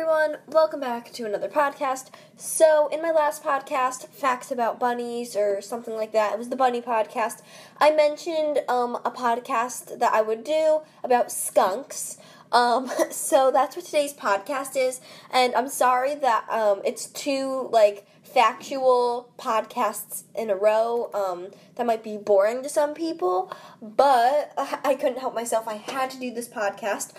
everyone, 0.00 0.36
welcome 0.46 0.78
back 0.78 1.12
to 1.12 1.26
another 1.26 1.48
podcast. 1.48 2.08
So, 2.36 2.86
in 2.92 3.02
my 3.02 3.10
last 3.10 3.42
podcast, 3.42 4.06
Facts 4.10 4.52
About 4.52 4.78
Bunnies 4.78 5.34
or 5.34 5.60
something 5.60 5.92
like 5.96 6.12
that, 6.12 6.34
it 6.34 6.38
was 6.38 6.50
the 6.50 6.56
Bunny 6.56 6.80
podcast, 6.80 7.42
I 7.80 7.90
mentioned 7.90 8.60
um, 8.68 8.94
a 9.04 9.10
podcast 9.10 9.98
that 9.98 10.12
I 10.12 10.22
would 10.22 10.44
do 10.44 10.82
about 11.02 11.32
skunks. 11.32 12.16
Um, 12.52 12.88
so, 13.10 13.50
that's 13.50 13.74
what 13.74 13.86
today's 13.86 14.14
podcast 14.14 14.76
is, 14.76 15.00
and 15.32 15.52
I'm 15.56 15.68
sorry 15.68 16.14
that 16.14 16.48
um, 16.48 16.80
it's 16.84 17.06
two, 17.06 17.68
like, 17.72 18.06
factual 18.22 19.32
podcasts 19.36 20.22
in 20.36 20.48
a 20.48 20.54
row. 20.54 21.10
Um, 21.12 21.48
that 21.74 21.86
might 21.86 22.04
be 22.04 22.16
boring 22.16 22.62
to 22.62 22.68
some 22.68 22.94
people, 22.94 23.52
but 23.82 24.52
I 24.84 24.94
couldn't 24.94 25.18
help 25.18 25.34
myself. 25.34 25.66
I 25.66 25.74
had 25.74 26.08
to 26.12 26.20
do 26.20 26.32
this 26.32 26.48
podcast. 26.48 27.14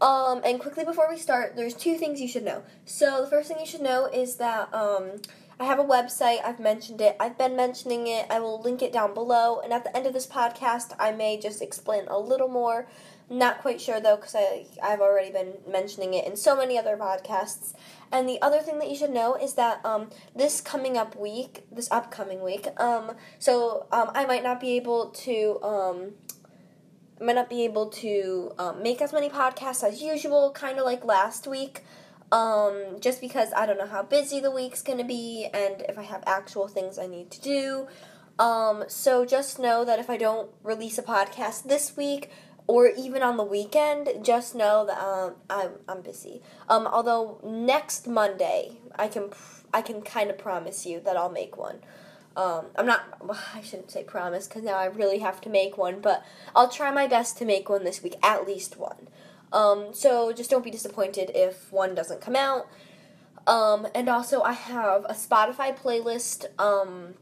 Um, 0.00 0.42
and 0.44 0.60
quickly 0.60 0.84
before 0.84 1.08
we 1.10 1.18
start, 1.18 1.56
there's 1.56 1.74
two 1.74 1.96
things 1.96 2.20
you 2.20 2.28
should 2.28 2.44
know. 2.44 2.62
So 2.84 3.22
the 3.22 3.26
first 3.26 3.48
thing 3.48 3.58
you 3.58 3.66
should 3.66 3.82
know 3.82 4.06
is 4.06 4.36
that 4.36 4.72
um, 4.72 5.20
I 5.60 5.64
have 5.64 5.80
a 5.80 5.84
website. 5.84 6.38
I've 6.44 6.60
mentioned 6.60 7.00
it. 7.00 7.16
I've 7.18 7.36
been 7.36 7.56
mentioning 7.56 8.06
it. 8.06 8.26
I 8.30 8.38
will 8.38 8.60
link 8.60 8.80
it 8.80 8.92
down 8.92 9.12
below. 9.12 9.60
And 9.60 9.72
at 9.72 9.82
the 9.82 9.96
end 9.96 10.06
of 10.06 10.12
this 10.12 10.26
podcast, 10.26 10.94
I 10.98 11.10
may 11.12 11.38
just 11.38 11.60
explain 11.60 12.04
a 12.06 12.18
little 12.18 12.48
more. 12.48 12.86
Not 13.30 13.60
quite 13.60 13.80
sure 13.80 14.00
though, 14.00 14.16
because 14.16 14.36
I've 14.82 15.00
already 15.00 15.30
been 15.30 15.54
mentioning 15.70 16.14
it 16.14 16.26
in 16.26 16.36
so 16.36 16.56
many 16.56 16.78
other 16.78 16.96
podcasts. 16.96 17.74
And 18.10 18.26
the 18.28 18.40
other 18.40 18.60
thing 18.60 18.78
that 18.78 18.88
you 18.88 18.96
should 18.96 19.10
know 19.10 19.34
is 19.34 19.54
that 19.54 19.84
um, 19.84 20.10
this 20.34 20.60
coming 20.60 20.96
up 20.96 21.14
week, 21.14 21.64
this 21.70 21.90
upcoming 21.90 22.42
week, 22.42 22.68
um, 22.78 23.12
so 23.38 23.86
um, 23.92 24.10
I 24.14 24.24
might 24.24 24.42
not 24.42 24.60
be 24.60 24.76
able 24.76 25.10
to 25.10 25.60
um, 25.62 26.12
Might 27.20 27.34
not 27.34 27.50
be 27.50 27.64
able 27.64 27.86
to 27.86 28.52
um, 28.58 28.82
make 28.82 29.02
as 29.02 29.12
many 29.12 29.28
podcasts 29.28 29.82
as 29.82 30.02
usual, 30.02 30.52
kind 30.52 30.78
of 30.78 30.84
like 30.84 31.04
last 31.04 31.46
week, 31.46 31.84
um, 32.30 32.96
just 33.00 33.20
because 33.20 33.52
I 33.56 33.66
don't 33.66 33.78
know 33.78 33.86
how 33.86 34.02
busy 34.02 34.40
the 34.40 34.50
week's 34.50 34.82
gonna 34.82 35.04
be 35.04 35.48
and 35.52 35.82
if 35.88 35.98
I 35.98 36.02
have 36.02 36.22
actual 36.26 36.68
things 36.68 36.98
I 36.98 37.06
need 37.06 37.30
to 37.32 37.40
do. 37.40 37.88
Um, 38.38 38.84
so 38.86 39.24
just 39.24 39.58
know 39.58 39.84
that 39.84 39.98
if 39.98 40.08
I 40.08 40.16
don't 40.16 40.50
release 40.62 40.96
a 40.96 41.02
podcast 41.02 41.64
this 41.64 41.96
week 41.96 42.30
or 42.68 42.90
even 42.96 43.22
on 43.22 43.36
the 43.36 43.44
weekend, 43.44 44.10
just 44.22 44.54
know 44.54 44.86
that 44.86 44.98
um, 44.98 45.34
I'm 45.50 45.70
I'm 45.88 46.02
busy. 46.02 46.42
Um, 46.68 46.86
although 46.86 47.40
next 47.42 48.06
Monday, 48.06 48.78
I 48.94 49.08
can 49.08 49.30
I 49.72 49.82
can 49.82 50.02
kind 50.02 50.30
of 50.30 50.38
promise 50.38 50.86
you 50.86 51.00
that 51.00 51.16
I'll 51.16 51.30
make 51.30 51.56
one. 51.56 51.78
Um, 52.38 52.66
I'm 52.76 52.86
not, 52.86 53.02
I 53.54 53.60
shouldn't 53.60 53.90
say 53.90 54.04
promise 54.04 54.46
because 54.46 54.62
now 54.62 54.76
I 54.76 54.86
really 54.86 55.18
have 55.18 55.40
to 55.42 55.50
make 55.50 55.76
one, 55.76 56.00
but 56.00 56.24
I'll 56.54 56.68
try 56.68 56.90
my 56.92 57.06
best 57.06 57.36
to 57.38 57.44
make 57.44 57.68
one 57.68 57.84
this 57.84 58.02
week, 58.02 58.14
at 58.22 58.46
least 58.46 58.78
one. 58.78 59.08
Um, 59.52 59.88
so 59.92 60.32
just 60.32 60.48
don't 60.48 60.64
be 60.64 60.70
disappointed 60.70 61.32
if 61.34 61.72
one 61.72 61.94
doesn't 61.94 62.20
come 62.20 62.36
out. 62.36 62.68
Um, 63.46 63.88
and 63.94 64.08
also, 64.08 64.42
I 64.42 64.52
have 64.52 65.04
a 65.06 65.14
Spotify 65.14 65.76
playlist, 65.76 66.44
um, 66.60 67.14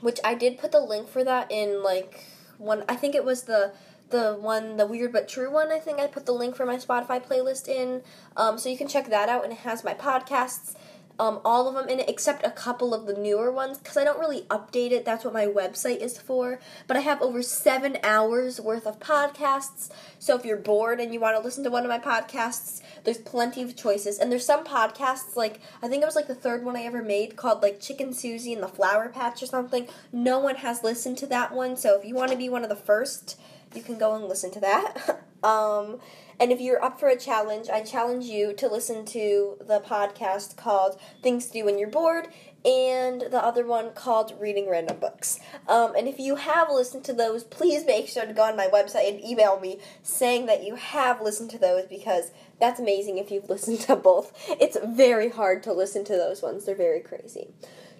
which 0.00 0.20
I 0.24 0.34
did 0.34 0.58
put 0.58 0.72
the 0.72 0.80
link 0.80 1.08
for 1.08 1.24
that 1.24 1.50
in 1.50 1.82
like 1.82 2.24
one. 2.56 2.84
I 2.88 2.94
think 2.94 3.14
it 3.14 3.24
was 3.24 3.42
the 3.42 3.72
the 4.10 4.36
one, 4.38 4.76
the 4.76 4.86
weird 4.86 5.12
but 5.12 5.26
true 5.26 5.50
one. 5.50 5.72
I 5.72 5.80
think 5.80 5.98
I 5.98 6.06
put 6.06 6.26
the 6.26 6.32
link 6.32 6.54
for 6.54 6.64
my 6.64 6.76
Spotify 6.76 7.20
playlist 7.20 7.68
in, 7.68 8.02
um, 8.36 8.56
so 8.56 8.68
you 8.68 8.78
can 8.78 8.86
check 8.86 9.10
that 9.10 9.28
out. 9.28 9.42
And 9.42 9.52
it 9.52 9.60
has 9.60 9.82
my 9.82 9.94
podcasts 9.94 10.76
um, 11.18 11.40
all 11.44 11.68
of 11.68 11.74
them 11.74 11.88
in 11.88 12.00
it 12.00 12.08
except 12.08 12.44
a 12.44 12.50
couple 12.50 12.92
of 12.92 13.06
the 13.06 13.14
newer 13.14 13.52
ones 13.52 13.78
because 13.78 13.96
I 13.96 14.04
don't 14.04 14.18
really 14.18 14.42
update 14.42 14.90
it. 14.90 15.04
That's 15.04 15.24
what 15.24 15.32
my 15.32 15.46
website 15.46 15.98
is 15.98 16.18
for. 16.18 16.58
But 16.86 16.96
I 16.96 17.00
have 17.00 17.22
over 17.22 17.40
seven 17.42 17.98
hours 18.02 18.60
worth 18.60 18.86
of 18.86 18.98
podcasts. 18.98 19.90
So 20.18 20.36
if 20.36 20.44
you're 20.44 20.56
bored 20.56 21.00
and 21.00 21.12
you 21.12 21.20
want 21.20 21.36
to 21.36 21.42
listen 21.42 21.62
to 21.64 21.70
one 21.70 21.84
of 21.84 21.88
my 21.88 22.00
podcasts, 22.00 22.82
there's 23.04 23.18
plenty 23.18 23.62
of 23.62 23.76
choices. 23.76 24.18
And 24.18 24.30
there's 24.32 24.46
some 24.46 24.64
podcasts, 24.64 25.36
like 25.36 25.60
I 25.82 25.88
think 25.88 26.02
it 26.02 26.06
was 26.06 26.16
like 26.16 26.26
the 26.26 26.34
third 26.34 26.64
one 26.64 26.76
I 26.76 26.82
ever 26.82 27.02
made 27.02 27.36
called 27.36 27.62
like 27.62 27.80
Chicken 27.80 28.12
Susie 28.12 28.52
and 28.52 28.62
the 28.62 28.68
Flower 28.68 29.08
Patch 29.08 29.42
or 29.42 29.46
something. 29.46 29.86
No 30.12 30.40
one 30.40 30.56
has 30.56 30.82
listened 30.82 31.18
to 31.18 31.26
that 31.28 31.52
one. 31.52 31.76
So 31.76 31.98
if 31.98 32.04
you 32.04 32.14
want 32.14 32.32
to 32.32 32.36
be 32.36 32.48
one 32.48 32.64
of 32.64 32.68
the 32.68 32.76
first, 32.76 33.38
you 33.74 33.82
can 33.82 33.98
go 33.98 34.14
and 34.14 34.24
listen 34.24 34.50
to 34.52 34.60
that. 34.60 35.22
um, 35.44 36.00
and 36.38 36.52
if 36.52 36.60
you're 36.60 36.82
up 36.82 36.98
for 36.98 37.08
a 37.08 37.18
challenge, 37.18 37.68
I 37.68 37.82
challenge 37.82 38.24
you 38.24 38.52
to 38.54 38.68
listen 38.68 39.04
to 39.06 39.56
the 39.66 39.80
podcast 39.80 40.56
called 40.56 40.98
Things 41.22 41.46
to 41.46 41.52
Do 41.52 41.64
When 41.66 41.78
You're 41.78 41.88
Bored 41.88 42.28
and 42.64 43.20
the 43.20 43.44
other 43.44 43.66
one 43.66 43.92
called 43.92 44.34
Reading 44.40 44.70
Random 44.70 44.98
Books. 44.98 45.38
Um, 45.68 45.94
and 45.94 46.08
if 46.08 46.18
you 46.18 46.36
have 46.36 46.70
listened 46.70 47.04
to 47.04 47.12
those, 47.12 47.44
please 47.44 47.84
make 47.84 48.08
sure 48.08 48.24
to 48.24 48.32
go 48.32 48.42
on 48.42 48.56
my 48.56 48.68
website 48.68 49.08
and 49.08 49.22
email 49.22 49.60
me 49.60 49.78
saying 50.02 50.46
that 50.46 50.64
you 50.64 50.76
have 50.76 51.20
listened 51.20 51.50
to 51.50 51.58
those 51.58 51.84
because 51.84 52.30
that's 52.58 52.80
amazing 52.80 53.18
if 53.18 53.30
you've 53.30 53.48
listened 53.50 53.80
to 53.80 53.96
both. 53.96 54.32
It's 54.48 54.78
very 54.82 55.28
hard 55.28 55.62
to 55.64 55.72
listen 55.72 56.04
to 56.06 56.16
those 56.16 56.42
ones, 56.42 56.64
they're 56.64 56.74
very 56.74 57.00
crazy. 57.00 57.48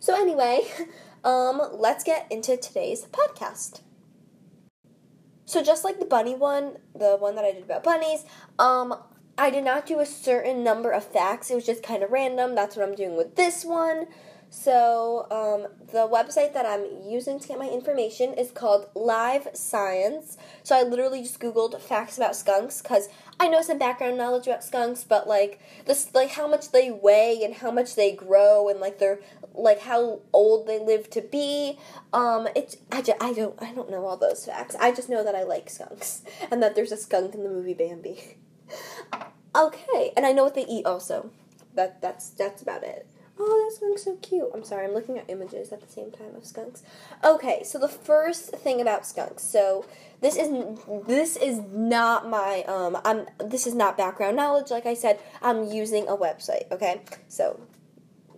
So, 0.00 0.15
anyway, 0.15 0.62
um, 1.25 1.61
let's 1.73 2.05
get 2.05 2.27
into 2.31 2.56
today's 2.56 3.06
podcast. 3.06 3.81
So 5.47 5.62
just 5.62 5.84
like 5.84 5.99
the 5.99 6.06
bunny 6.06 6.34
one, 6.34 6.78
the 6.94 7.16
one 7.19 7.34
that 7.37 7.44
I 7.44 7.53
did 7.53 7.65
about 7.65 7.84
bunnies, 7.84 8.25
um, 8.59 8.94
I 9.37 9.50
did 9.50 9.65
not 9.65 9.87
do 9.87 10.00
a 10.00 10.06
certain 10.06 10.62
number 10.62 10.91
of 10.91 11.05
facts. 11.05 11.50
It 11.50 11.55
was 11.55 11.66
just 11.66 11.82
kind 11.82 12.03
of 12.03 12.10
random. 12.10 12.55
That's 12.55 12.77
what 12.77 12.88
I'm 12.88 12.94
doing 12.94 13.16
with 13.16 13.37
this 13.37 13.65
one. 13.65 14.06
So, 14.57 15.27
um, 15.33 15.67
the 15.91 16.07
website 16.09 16.55
that 16.55 16.65
I'm 16.65 16.87
using 17.05 17.41
to 17.41 17.49
get 17.49 17.59
my 17.59 17.69
information 17.69 18.35
is 18.35 18.53
called 18.53 18.87
Live 18.95 19.49
Science. 19.53 20.39
So, 20.63 20.77
I 20.77 20.85
literally 20.85 21.23
just 21.23 21.41
Googled 21.41 21.79
facts 21.81 22.17
about 22.17 22.37
skunks 22.37 22.81
because 22.81 23.09
I 23.41 23.49
know 23.49 23.63
some 23.63 23.79
background 23.79 24.17
knowledge 24.17 24.47
about 24.47 24.63
skunks, 24.63 25.03
but 25.03 25.27
like 25.27 25.61
this, 25.87 26.09
like 26.15 26.31
how 26.31 26.47
much 26.47 26.71
they 26.71 26.93
weigh 26.93 27.43
and 27.43 27.53
how 27.53 27.73
much 27.73 27.97
they 27.97 28.13
grow 28.13 28.69
and 28.69 28.79
like 28.79 29.01
their, 29.01 29.19
like 29.55 29.81
how 29.81 30.21
old 30.33 30.69
they 30.69 30.79
live 30.79 31.11
to 31.11 31.21
be. 31.21 31.77
Um, 32.13 32.47
it's 32.55 32.77
I, 32.93 33.03
just, 33.03 33.21
I 33.21 33.33
don't 33.33 33.61
I 33.61 33.73
don't 33.75 33.91
know 33.91 34.07
all 34.07 34.17
those 34.17 34.47
facts. 34.47 34.77
I 34.79 34.95
just 34.95 35.11
know 35.11 35.25
that 35.25 35.35
I 35.35 35.43
like 35.43 35.69
skunks 35.69 36.23
and 36.51 36.63
that 36.63 36.77
there's 36.77 36.93
a 36.93 36.97
skunk 36.97 37.35
in 37.35 37.43
the 37.43 37.51
movie 37.51 37.75
Bambi. 37.75 38.39
okay, 39.57 40.13
and 40.17 40.25
I 40.25 40.31
know 40.31 40.45
what 40.45 40.55
they 40.55 40.65
eat 40.67 40.87
also. 40.87 41.33
That 41.75 42.01
that's 42.01 42.31
that's 42.31 42.63
about 42.63 42.85
it. 42.85 43.09
Oh, 43.37 43.69
that 43.69 43.77
skunk's 43.77 44.05
so 44.05 44.17
cute. 44.17 44.49
I'm 44.55 44.62
sorry, 44.62 44.87
I'm 44.87 44.95
looking 44.95 45.19
at 45.19 45.28
images 45.28 45.72
at 45.72 45.81
the 45.81 45.93
same 45.93 46.12
time 46.12 46.37
of 46.37 46.45
skunks. 46.45 46.84
Okay, 47.25 47.62
so 47.65 47.78
the 47.78 47.89
first 47.89 48.50
thing 48.50 48.81
about 48.81 49.06
skunks. 49.06 49.43
So 49.43 49.84
this 50.21 50.37
is 50.37 50.50
this 51.06 51.37
is 51.37 51.61
not 51.73 52.28
my 52.28 52.62
um 52.65 52.97
I'm 53.05 53.27
this 53.39 53.67
is 53.67 53.75
not 53.75 53.97
background 53.97 54.37
knowledge. 54.37 54.71
Like 54.71 54.87
I 54.87 54.94
said, 54.94 55.19
I'm 55.43 55.65
using 55.65 56.06
a 56.06 56.17
website. 56.17 56.71
Okay, 56.71 57.03
so 57.27 57.61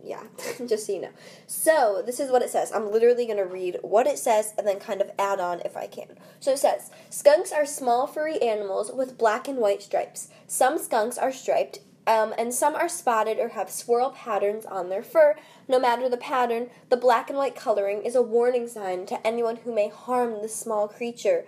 yeah, 0.06 0.22
just 0.66 0.86
so 0.86 0.92
you 0.92 1.00
know. 1.02 1.10
So, 1.46 2.02
this 2.06 2.20
is 2.20 2.30
what 2.30 2.42
it 2.42 2.50
says. 2.50 2.70
I'm 2.72 2.92
literally 2.92 3.26
going 3.26 3.38
to 3.38 3.44
read 3.44 3.78
what 3.82 4.06
it 4.06 4.18
says 4.18 4.54
and 4.56 4.66
then 4.66 4.78
kind 4.78 5.00
of 5.00 5.10
add 5.18 5.40
on 5.40 5.60
if 5.64 5.76
I 5.76 5.88
can. 5.88 6.16
So, 6.38 6.52
it 6.52 6.58
says 6.58 6.90
Skunks 7.10 7.52
are 7.52 7.66
small, 7.66 8.06
furry 8.06 8.40
animals 8.40 8.92
with 8.92 9.18
black 9.18 9.48
and 9.48 9.58
white 9.58 9.82
stripes. 9.82 10.28
Some 10.46 10.78
skunks 10.78 11.18
are 11.18 11.32
striped, 11.32 11.80
um, 12.06 12.32
and 12.38 12.54
some 12.54 12.74
are 12.74 12.88
spotted 12.88 13.38
or 13.38 13.48
have 13.48 13.70
swirl 13.70 14.10
patterns 14.10 14.64
on 14.64 14.88
their 14.88 15.02
fur. 15.02 15.34
No 15.68 15.78
matter 15.78 16.08
the 16.08 16.16
pattern, 16.16 16.70
the 16.88 16.96
black 16.96 17.28
and 17.28 17.38
white 17.38 17.56
coloring 17.56 18.02
is 18.02 18.14
a 18.14 18.22
warning 18.22 18.68
sign 18.68 19.06
to 19.06 19.26
anyone 19.26 19.56
who 19.56 19.74
may 19.74 19.88
harm 19.88 20.40
the 20.40 20.48
small 20.48 20.86
creature. 20.88 21.44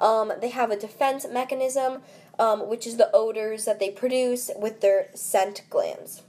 Um, 0.00 0.32
they 0.40 0.50
have 0.50 0.70
a 0.70 0.76
defense 0.76 1.26
mechanism, 1.30 2.02
um, 2.38 2.68
which 2.68 2.86
is 2.86 2.96
the 2.96 3.10
odors 3.12 3.64
that 3.64 3.78
they 3.78 3.90
produce 3.90 4.50
with 4.56 4.80
their 4.80 5.08
scent 5.14 5.62
glands. 5.70 6.22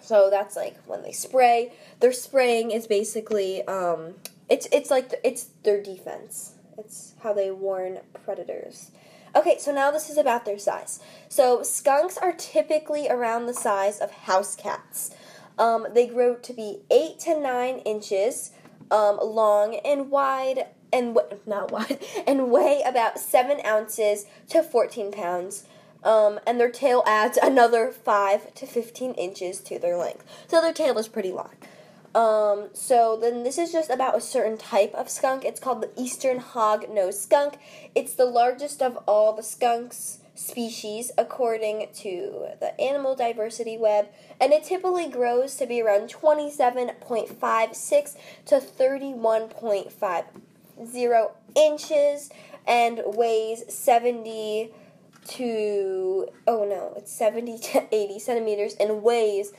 So 0.00 0.28
that's 0.30 0.56
like 0.56 0.76
when 0.84 1.02
they 1.02 1.12
spray. 1.12 1.72
Their 2.00 2.12
spraying 2.12 2.72
is 2.72 2.86
basically 2.86 3.66
um, 3.66 4.14
it's 4.50 4.66
it's 4.72 4.90
like 4.90 5.14
it's 5.24 5.44
their 5.62 5.82
defense. 5.82 6.54
It's 6.76 7.14
how 7.22 7.32
they 7.32 7.50
warn 7.50 8.00
predators. 8.24 8.90
Okay, 9.34 9.56
so 9.58 9.72
now 9.72 9.90
this 9.90 10.10
is 10.10 10.18
about 10.18 10.44
their 10.44 10.58
size. 10.58 11.00
So 11.28 11.62
skunks 11.62 12.18
are 12.18 12.32
typically 12.32 13.08
around 13.08 13.46
the 13.46 13.54
size 13.54 13.98
of 13.98 14.10
house 14.10 14.54
cats. 14.54 15.10
Um, 15.58 15.86
they 15.94 16.06
grow 16.06 16.34
to 16.36 16.52
be 16.52 16.80
eight 16.90 17.18
to 17.20 17.38
nine 17.40 17.78
inches 17.78 18.50
um, 18.90 19.18
long 19.22 19.76
and 19.84 20.10
wide, 20.10 20.66
and 20.92 21.18
not 21.46 21.72
wide, 21.72 21.98
and 22.26 22.50
weigh 22.50 22.82
about 22.86 23.18
seven 23.18 23.64
ounces 23.64 24.26
to 24.50 24.62
fourteen 24.62 25.10
pounds. 25.10 25.64
Um, 26.04 26.40
and 26.46 26.58
their 26.58 26.70
tail 26.70 27.04
adds 27.06 27.38
another 27.38 27.90
five 27.90 28.52
to 28.54 28.66
fifteen 28.66 29.14
inches 29.14 29.60
to 29.62 29.78
their 29.78 29.96
length. 29.96 30.24
So 30.48 30.60
their 30.60 30.72
tail 30.72 30.98
is 30.98 31.08
pretty 31.08 31.32
long. 31.32 31.52
Um, 32.14 32.68
so 32.74 33.18
then 33.20 33.42
this 33.42 33.58
is 33.58 33.72
just 33.72 33.90
about 33.90 34.16
a 34.16 34.20
certain 34.20 34.56
type 34.58 34.94
of 34.94 35.08
skunk. 35.08 35.44
It's 35.44 35.58
called 35.60 35.82
the 35.82 35.90
eastern 35.96 36.38
hog-nosed 36.38 37.20
skunk. 37.20 37.58
It's 37.94 38.14
the 38.14 38.26
largest 38.26 38.82
of 38.82 38.98
all 39.06 39.32
the 39.32 39.42
skunks 39.42 40.18
species 40.34 41.10
according 41.16 41.88
to 41.94 42.48
the 42.60 42.78
Animal 42.80 43.14
Diversity 43.14 43.78
Web, 43.78 44.08
and 44.40 44.52
it 44.52 44.64
typically 44.64 45.08
grows 45.08 45.54
to 45.56 45.66
be 45.66 45.80
around 45.80 46.10
27.56 46.10 48.16
to 48.46 48.56
31.50 48.56 51.30
inches 51.54 52.30
and 52.66 53.00
weighs 53.04 53.62
70 53.72 54.72
to 55.24 56.26
oh 56.46 56.64
no, 56.64 56.94
it's 56.96 57.12
70 57.12 57.58
to 57.58 57.84
80 57.92 58.18
centimeters 58.18 58.74
and 58.74 59.02
weighs 59.02 59.52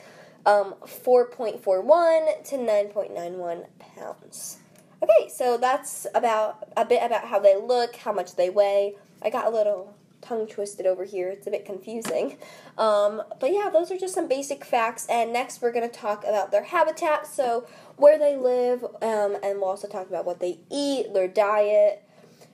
um, 0.46 0.74
4.41 0.84 2.44
to 2.44 2.56
9.91 2.56 3.66
pounds. 3.78 4.58
Okay, 5.02 5.28
so 5.28 5.58
that's 5.58 6.06
about 6.14 6.68
a 6.76 6.84
bit 6.84 7.02
about 7.02 7.26
how 7.26 7.38
they 7.38 7.56
look, 7.56 7.96
how 7.96 8.12
much 8.12 8.36
they 8.36 8.50
weigh. 8.50 8.94
I 9.22 9.30
got 9.30 9.46
a 9.46 9.50
little 9.50 9.94
tongue 10.24 10.46
twisted 10.46 10.86
over 10.86 11.04
here. 11.04 11.28
It's 11.28 11.46
a 11.46 11.50
bit 11.50 11.64
confusing. 11.64 12.38
Um, 12.78 13.22
but 13.40 13.52
yeah, 13.52 13.68
those 13.70 13.90
are 13.90 13.98
just 13.98 14.14
some 14.14 14.28
basic 14.28 14.64
facts. 14.64 15.06
And 15.08 15.32
next, 15.32 15.60
we're 15.60 15.72
going 15.72 15.88
to 15.88 15.94
talk 15.94 16.24
about 16.24 16.50
their 16.50 16.64
habitat, 16.64 17.26
so 17.26 17.66
where 17.96 18.18
they 18.18 18.36
live, 18.36 18.82
um, 19.02 19.36
and 19.42 19.60
we'll 19.60 19.66
also 19.66 19.88
talk 19.88 20.08
about 20.08 20.24
what 20.24 20.40
they 20.40 20.58
eat, 20.70 21.12
their 21.12 21.28
diet, 21.28 22.02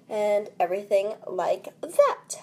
and 0.08 0.50
everything 0.58 1.14
like 1.26 1.68
that. 1.80 2.42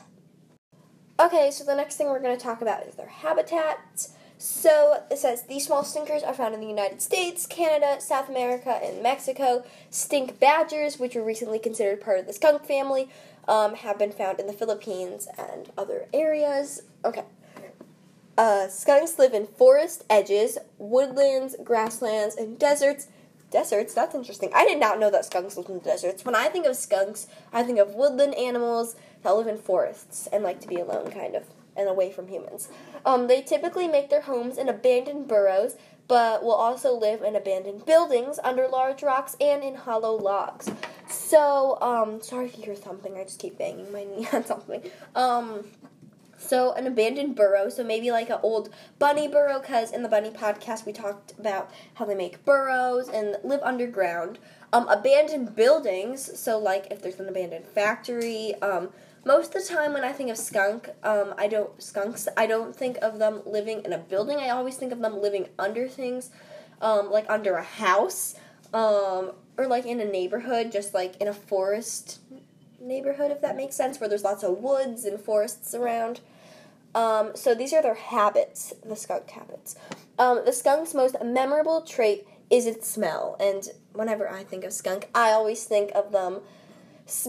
Okay, 1.19 1.51
so 1.51 1.63
the 1.63 1.75
next 1.75 1.97
thing 1.97 2.07
we're 2.07 2.21
going 2.21 2.37
to 2.37 2.43
talk 2.43 2.61
about 2.61 2.87
is 2.87 2.95
their 2.95 3.09
habitat. 3.09 4.07
So 4.37 5.03
it 5.09 5.17
says 5.17 5.43
these 5.43 5.65
small 5.65 5.83
stinkers 5.83 6.21
are 6.21 6.33
found 6.33 6.53
in 6.53 6.61
the 6.61 6.67
United 6.67 7.01
States, 7.01 7.47
Canada, 7.47 7.99
South 7.99 8.29
America, 8.29 8.79
and 8.83 9.01
Mexico. 9.01 9.63
Stink 9.89 10.39
badgers, 10.39 10.99
which 10.99 11.15
were 11.15 11.23
recently 11.23 11.57
considered 11.57 12.01
part 12.01 12.19
of 12.19 12.27
the 12.27 12.33
skunk 12.33 12.63
family, 12.63 13.09
um, 13.47 13.75
have 13.75 13.97
been 13.97 14.11
found 14.11 14.39
in 14.39 14.45
the 14.45 14.53
Philippines 14.53 15.27
and 15.37 15.71
other 15.77 16.07
areas. 16.13 16.83
Okay. 17.03 17.23
Uh, 18.37 18.67
skunks 18.67 19.17
live 19.17 19.33
in 19.33 19.47
forest 19.47 20.03
edges, 20.09 20.59
woodlands, 20.77 21.55
grasslands, 21.63 22.35
and 22.35 22.59
deserts. 22.59 23.07
Deserts? 23.49 23.95
That's 23.95 24.13
interesting. 24.13 24.51
I 24.53 24.65
did 24.65 24.79
not 24.79 24.99
know 24.99 25.09
that 25.09 25.25
skunks 25.25 25.57
live 25.57 25.69
in 25.69 25.79
deserts. 25.79 26.23
When 26.23 26.35
I 26.35 26.49
think 26.49 26.67
of 26.67 26.75
skunks, 26.75 27.27
I 27.51 27.63
think 27.63 27.79
of 27.79 27.95
woodland 27.95 28.35
animals 28.35 28.95
that 29.23 29.35
live 29.35 29.47
in 29.47 29.57
forests 29.57 30.27
and 30.31 30.43
like 30.43 30.59
to 30.61 30.67
be 30.67 30.75
alone, 30.75 31.09
kind 31.09 31.33
of 31.33 31.45
and 31.77 31.87
away 31.87 32.11
from 32.11 32.27
humans. 32.27 32.69
Um, 33.05 33.27
they 33.27 33.41
typically 33.41 33.87
make 33.87 34.09
their 34.09 34.21
homes 34.21 34.57
in 34.57 34.67
abandoned 34.69 35.27
burrows, 35.27 35.75
but 36.07 36.43
will 36.43 36.53
also 36.53 36.97
live 36.97 37.21
in 37.21 37.35
abandoned 37.35 37.85
buildings 37.85 38.39
under 38.43 38.67
large 38.67 39.03
rocks 39.03 39.35
and 39.41 39.63
in 39.63 39.75
hollow 39.75 40.15
logs. 40.15 40.69
So, 41.09 41.77
um, 41.81 42.21
sorry 42.21 42.45
if 42.45 42.57
you 42.57 42.63
hear 42.63 42.75
thumping. 42.75 43.17
I 43.17 43.23
just 43.23 43.39
keep 43.39 43.57
banging 43.57 43.91
my 43.91 44.03
knee 44.15 44.27
on 44.31 44.45
something. 44.45 44.81
Um, 45.15 45.65
so 46.37 46.73
an 46.73 46.85
abandoned 46.85 47.35
burrow, 47.35 47.69
so 47.69 47.83
maybe 47.83 48.11
like 48.11 48.29
an 48.29 48.39
old 48.43 48.69
bunny 48.99 49.27
burrow, 49.27 49.59
because 49.59 49.91
in 49.91 50.03
the 50.03 50.09
bunny 50.09 50.29
podcast 50.29 50.85
we 50.85 50.93
talked 50.93 51.33
about 51.39 51.71
how 51.95 52.05
they 52.05 52.15
make 52.15 52.45
burrows 52.45 53.09
and 53.09 53.37
live 53.43 53.61
underground. 53.63 54.37
Um, 54.71 54.87
abandoned 54.87 55.55
buildings, 55.55 56.39
so 56.39 56.59
like 56.59 56.87
if 56.91 57.01
there's 57.01 57.19
an 57.19 57.27
abandoned 57.27 57.65
factory, 57.65 58.53
um, 58.61 58.89
most 59.27 59.53
of 59.53 59.61
the 59.61 59.67
time 59.67 59.91
when 59.93 60.05
I 60.05 60.13
think 60.13 60.31
of 60.31 60.37
skunk, 60.37 60.89
um, 61.03 61.35
I 61.37 61.47
don't 61.49 61.83
skunks. 61.83 62.29
I 62.37 62.47
don't 62.47 62.73
think 62.73 62.97
of 63.01 63.19
them 63.19 63.41
living 63.45 63.83
in 63.83 63.91
a 63.91 63.97
building. 63.97 64.37
I 64.37 64.49
always 64.49 64.77
think 64.77 64.93
of 64.93 64.99
them 64.99 65.21
living 65.21 65.49
under 65.59 65.87
things, 65.89 66.31
um, 66.81 67.11
like 67.11 67.29
under 67.29 67.55
a 67.55 67.63
house, 67.63 68.35
um, 68.73 69.33
or 69.57 69.67
like 69.67 69.85
in 69.85 69.99
a 69.99 70.05
neighborhood, 70.05 70.71
just 70.71 70.93
like 70.93 71.17
in 71.17 71.27
a 71.27 71.33
forest 71.33 72.19
neighborhood, 72.79 73.31
if 73.31 73.41
that 73.41 73.57
makes 73.57 73.75
sense, 73.75 73.99
where 73.99 74.07
there's 74.07 74.23
lots 74.23 74.43
of 74.43 74.59
woods 74.59 75.03
and 75.03 75.19
forests 75.19 75.75
around. 75.75 76.21
Um, 76.95 77.31
so 77.35 77.53
these 77.53 77.73
are 77.73 77.81
their 77.81 77.95
habits, 77.95 78.73
the 78.85 78.95
skunk 78.95 79.29
habits. 79.29 79.75
Um, 80.17 80.43
the 80.45 80.53
skunk's 80.53 80.93
most 80.93 81.17
memorable 81.23 81.81
trait 81.81 82.25
is 82.49 82.65
its 82.65 82.87
smell, 82.87 83.35
and 83.41 83.67
whenever 83.91 84.29
I 84.29 84.45
think 84.45 84.63
of 84.63 84.71
skunk, 84.71 85.09
I 85.13 85.31
always 85.31 85.65
think 85.65 85.91
of 85.93 86.13
them 86.13 86.39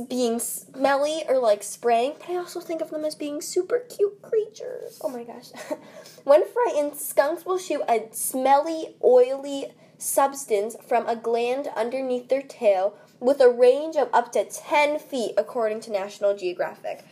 being 0.09 0.39
smelly 0.39 1.23
or 1.29 1.39
like 1.39 1.63
spraying, 1.63 2.15
but 2.19 2.31
I 2.31 2.37
also 2.37 2.61
think 2.61 2.81
of 2.81 2.91
them 2.91 3.05
as 3.05 3.15
being 3.15 3.41
super 3.41 3.81
cute 3.81 4.21
creatures. 4.23 4.99
Oh 5.03 5.09
my 5.09 5.25
gosh. 5.25 5.51
when 6.25 6.45
frightened, 6.47 6.97
skunks 6.97 7.45
will 7.45 7.59
shoot 7.59 7.83
a 7.89 8.09
smelly, 8.13 8.97
oily 9.03 9.73
substance 9.99 10.77
from 10.87 11.07
a 11.09 11.17
gland 11.17 11.69
underneath 11.77 12.29
their 12.29 12.43
tail 12.43 12.97
with 13.21 13.41
a 13.41 13.49
range 13.49 13.97
of 13.97 14.09
up 14.13 14.31
to 14.33 14.45
10 14.45 14.99
feet 14.99 15.33
according 15.37 15.81
to 15.81 15.91
National 15.91 16.37
Geographic. 16.37 17.05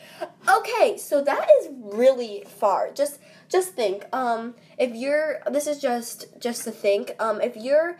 Okay, 0.48 0.96
so 0.96 1.22
that 1.22 1.48
is 1.60 1.68
really 1.72 2.44
far. 2.46 2.92
Just 2.92 3.18
just 3.48 3.74
think 3.74 4.04
um 4.12 4.54
if 4.78 4.94
you're 4.94 5.40
this 5.50 5.66
is 5.66 5.80
just 5.80 6.26
just 6.40 6.64
to 6.64 6.70
think 6.70 7.12
um 7.18 7.40
if 7.40 7.56
you're 7.56 7.96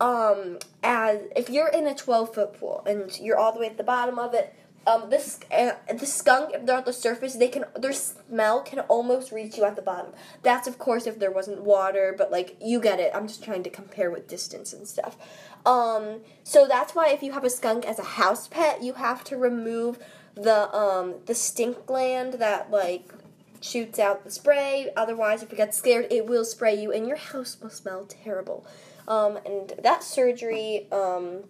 um, 0.00 0.58
as 0.82 1.20
if 1.34 1.48
you're 1.48 1.68
in 1.68 1.86
a 1.86 1.94
12 1.94 2.34
foot 2.34 2.54
pool 2.54 2.82
and 2.86 3.18
you're 3.20 3.38
all 3.38 3.52
the 3.52 3.60
way 3.60 3.66
at 3.66 3.76
the 3.76 3.84
bottom 3.84 4.18
of 4.18 4.34
it, 4.34 4.54
um, 4.86 5.10
this 5.10 5.40
uh, 5.50 5.72
the 5.92 6.06
skunk 6.06 6.54
if 6.54 6.64
they're 6.64 6.76
at 6.76 6.86
the 6.86 6.92
surface, 6.92 7.34
they 7.34 7.48
can 7.48 7.64
their 7.74 7.92
smell 7.92 8.62
can 8.62 8.80
almost 8.80 9.32
reach 9.32 9.56
you 9.56 9.64
at 9.64 9.74
the 9.74 9.82
bottom. 9.82 10.12
That's 10.42 10.68
of 10.68 10.78
course 10.78 11.06
if 11.06 11.18
there 11.18 11.32
wasn't 11.32 11.62
water, 11.62 12.14
but 12.16 12.30
like 12.30 12.56
you 12.62 12.80
get 12.80 13.00
it. 13.00 13.10
I'm 13.12 13.26
just 13.26 13.42
trying 13.42 13.64
to 13.64 13.70
compare 13.70 14.10
with 14.10 14.28
distance 14.28 14.72
and 14.72 14.86
stuff. 14.86 15.16
Um, 15.64 16.20
so 16.44 16.68
that's 16.68 16.94
why 16.94 17.08
if 17.08 17.22
you 17.22 17.32
have 17.32 17.42
a 17.42 17.50
skunk 17.50 17.84
as 17.84 17.98
a 17.98 18.04
house 18.04 18.46
pet, 18.46 18.82
you 18.82 18.92
have 18.92 19.24
to 19.24 19.36
remove 19.36 19.98
the 20.36 20.72
um 20.76 21.16
the 21.26 21.34
stink 21.34 21.86
gland 21.86 22.34
that 22.34 22.70
like 22.70 23.12
shoots 23.60 23.98
out 23.98 24.22
the 24.22 24.30
spray. 24.30 24.90
Otherwise, 24.96 25.42
if 25.42 25.50
you 25.50 25.56
get 25.56 25.74
scared, 25.74 26.06
it 26.10 26.26
will 26.26 26.44
spray 26.44 26.80
you, 26.80 26.92
and 26.92 27.08
your 27.08 27.16
house 27.16 27.56
will 27.60 27.70
smell 27.70 28.04
terrible. 28.04 28.64
Um, 29.08 29.38
and 29.46 29.72
that 29.82 30.02
surgery, 30.02 30.88
um, 30.90 31.44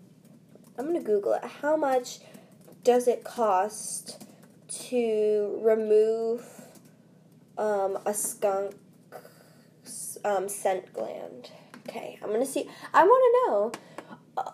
I'm 0.79 0.87
gonna 0.87 1.00
Google 1.00 1.32
it. 1.32 1.44
How 1.44 1.76
much 1.76 2.19
does 2.85 3.08
it 3.08 3.25
cost 3.25 4.25
to 4.69 5.58
remove 5.62 6.44
um, 7.56 7.99
a 8.05 8.12
skunk 8.12 8.75
um, 10.25 10.49
scent 10.49 10.93
gland? 10.93 11.50
Okay, 11.88 12.19
I'm 12.23 12.31
gonna 12.31 12.44
see. 12.44 12.69
I 12.93 13.05
want 13.05 13.23
to 13.25 13.50
know. 13.50 13.73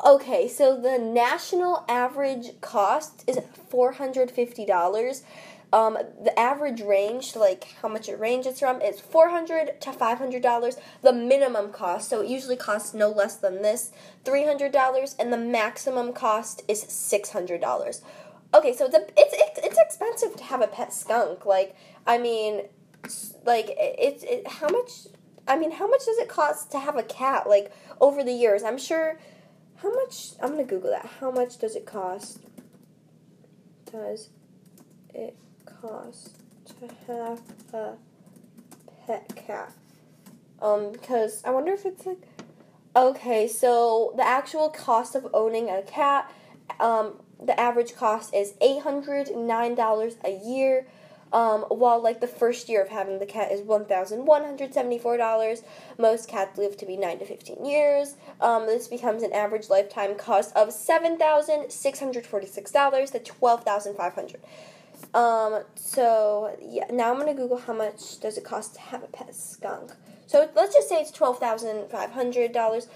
Okay, 0.07 0.47
so 0.47 0.81
the 0.81 0.97
national 0.97 1.85
average 1.89 2.61
cost 2.61 3.25
is 3.27 3.41
four 3.69 3.93
hundred 3.93 4.31
fifty 4.31 4.65
dollars. 4.65 5.25
Um, 5.73 5.97
the 6.23 6.39
average 6.39 6.83
range, 6.83 7.35
like 7.35 7.65
how 7.81 7.89
much 7.89 8.07
it 8.07 8.21
ranges 8.21 8.59
from, 8.59 8.83
is 8.83 9.01
four 9.01 9.31
hundred 9.31 9.81
to 9.81 9.93
five 9.93 10.19
hundred 10.19 10.43
dollars. 10.43 10.77
The 11.01 11.15
minimum 11.15 11.73
cost, 11.73 12.11
so 12.11 12.21
it 12.21 12.29
usually 12.29 12.57
costs 12.57 12.93
no 12.93 13.09
less 13.09 13.37
than 13.37 13.63
this, 13.63 13.91
three 14.23 14.45
hundred 14.45 14.71
dollars, 14.73 15.17
and 15.19 15.33
the 15.33 15.39
maximum 15.39 16.13
cost 16.13 16.63
is 16.69 16.83
six 16.83 17.31
hundred 17.31 17.63
dollars. 17.63 18.03
Okay, 18.53 18.77
so 18.77 18.85
it's 18.85 18.95
a, 18.95 19.01
it's, 19.17 19.35
it's 19.35 19.61
it's 19.67 19.79
expensive 19.79 20.37
to 20.37 20.45
have 20.45 20.61
a 20.61 20.67
pet 20.67 20.93
skunk. 20.93 21.47
Like, 21.47 21.75
I 22.07 22.19
mean, 22.19 22.69
like 23.47 23.71
it's 23.79 24.25
it, 24.25 24.47
how 24.47 24.69
much? 24.69 25.07
I 25.49 25.57
mean, 25.57 25.71
how 25.73 25.89
much 25.89 26.05
does 26.05 26.19
it 26.19 26.29
cost 26.29 26.71
to 26.73 26.81
have 26.81 26.97
a 26.99 27.03
cat? 27.03 27.49
Like 27.49 27.73
over 27.99 28.23
the 28.23 28.33
years, 28.33 28.63
I'm 28.63 28.79
sure. 28.79 29.19
How 29.77 29.91
much? 29.91 30.33
I'm 30.43 30.51
gonna 30.51 30.65
Google 30.65 30.91
that. 30.91 31.09
How 31.19 31.31
much 31.31 31.57
does 31.59 31.77
it 31.77 31.87
cost? 31.87 32.41
Does 33.91 34.29
it 35.15 35.35
cost 35.81 36.37
to 36.67 36.89
have 37.07 37.41
a 37.73 37.95
pet 39.07 39.33
cat? 39.35 39.73
Um, 40.61 40.93
because 40.93 41.43
I 41.45 41.51
wonder 41.51 41.73
if 41.73 41.85
it's 41.85 42.07
like 42.07 42.29
okay, 42.95 43.49
so 43.49 44.13
the 44.17 44.27
actual 44.27 44.69
cost 44.69 45.15
of 45.15 45.27
owning 45.33 45.71
a 45.71 45.83
cat, 45.83 46.31
um, 46.79 47.21
the 47.43 47.59
average 47.59 47.95
cost 47.95 48.35
is 48.35 48.55
eight 48.61 48.83
hundred 48.83 49.35
nine 49.35 49.75
dollars 49.75 50.17
a 50.25 50.39
year. 50.45 50.87
Um, 51.33 51.63
while 51.71 51.99
like 52.03 52.21
the 52.21 52.27
first 52.27 52.69
year 52.69 52.83
of 52.83 52.91
having 52.91 53.19
the 53.19 53.25
cat 53.25 53.51
is 53.51 53.63
one 53.63 53.87
thousand 53.87 54.27
one 54.27 54.45
hundred 54.45 54.75
seventy 54.75 54.99
four 54.99 55.17
dollars. 55.17 55.63
Most 55.99 56.29
cats 56.29 56.59
live 56.59 56.77
to 56.77 56.85
be 56.85 56.99
nine 56.99 57.19
to 57.21 57.25
fifteen 57.25 57.65
years. 57.65 58.17
Um, 58.39 58.67
this 58.67 58.87
becomes 58.87 59.23
an 59.23 59.33
average 59.33 59.71
lifetime 59.71 60.15
cost 60.15 60.55
of 60.55 60.75
seven 60.75 61.17
thousand 61.17 61.71
six 61.73 61.99
hundred 61.99 62.27
forty 62.27 62.47
six 62.47 62.71
dollars 62.71 63.13
to 63.13 63.19
twelve 63.19 63.65
thousand 63.65 63.97
five 63.97 64.13
hundred. 64.15 64.43
Um, 65.15 65.63
so 65.75 66.57
yeah, 66.61 66.85
now 66.91 67.13
I'm 67.13 67.19
gonna 67.19 67.35
Google 67.35 67.59
how 67.59 67.73
much 67.73 68.21
does 68.21 68.39
it 68.39 68.45
cost 68.45 68.75
to 68.75 68.81
have 68.81 69.03
a 69.03 69.09
pet 69.09 69.35
skunk. 69.35 69.93
So 70.27 70.49
let's 70.55 70.75
just 70.75 70.89
say 70.89 70.97
it's 70.97 71.11
twelve 71.11 71.39
thousand 71.39 71.91
five 71.91 72.11
hundred 72.13 72.53
dollars. 72.53 72.89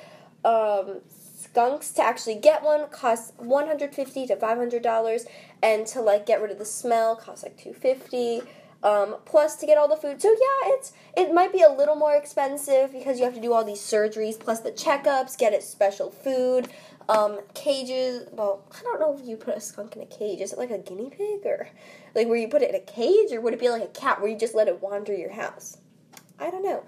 Um, 0.44 1.00
skunks 1.08 1.90
to 1.92 2.02
actually 2.02 2.36
get 2.36 2.62
one 2.62 2.88
costs 2.88 3.32
one 3.36 3.66
hundred 3.66 3.94
fifty 3.94 4.26
to 4.26 4.36
five 4.36 4.58
hundred 4.58 4.82
dollars, 4.82 5.26
and 5.62 5.86
to 5.88 6.00
like 6.00 6.26
get 6.26 6.40
rid 6.40 6.50
of 6.50 6.58
the 6.58 6.64
smell 6.64 7.16
costs 7.16 7.42
like 7.42 7.56
two 7.56 7.72
fifty. 7.72 8.42
Um, 8.82 9.16
plus 9.24 9.56
to 9.56 9.66
get 9.66 9.78
all 9.78 9.88
the 9.88 9.96
food. 9.96 10.20
So 10.22 10.28
yeah, 10.28 10.74
it's 10.74 10.92
it 11.16 11.32
might 11.32 11.52
be 11.52 11.62
a 11.62 11.72
little 11.72 11.96
more 11.96 12.14
expensive 12.14 12.92
because 12.92 13.18
you 13.18 13.24
have 13.24 13.34
to 13.34 13.40
do 13.40 13.52
all 13.52 13.64
these 13.64 13.80
surgeries 13.80 14.38
plus 14.38 14.60
the 14.60 14.70
checkups, 14.70 15.36
get 15.36 15.52
it 15.54 15.62
special 15.62 16.10
food, 16.10 16.68
um, 17.08 17.40
cages. 17.54 18.28
Well, 18.32 18.64
I 18.72 18.82
don't 18.82 19.00
know 19.00 19.16
if 19.18 19.26
you 19.26 19.36
put 19.36 19.56
a 19.56 19.60
skunk 19.60 19.96
in 19.96 20.02
a 20.02 20.06
cage. 20.06 20.40
Is 20.40 20.52
it 20.52 20.58
like 20.58 20.70
a 20.70 20.78
guinea 20.78 21.10
pig 21.10 21.44
or 21.44 21.68
like 22.14 22.28
where 22.28 22.36
you 22.36 22.48
put 22.48 22.62
it 22.62 22.70
in 22.70 22.74
a 22.74 22.80
cage, 22.80 23.32
or 23.32 23.40
would 23.40 23.54
it 23.54 23.60
be 23.60 23.68
like 23.68 23.82
a 23.82 23.88
cat 23.88 24.20
where 24.20 24.30
you 24.30 24.38
just 24.38 24.54
let 24.54 24.68
it 24.68 24.82
wander 24.82 25.14
your 25.14 25.32
house? 25.32 25.78
I 26.38 26.50
don't 26.50 26.64
know. 26.64 26.84